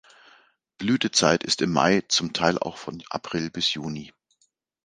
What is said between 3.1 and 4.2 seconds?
April bis Juni.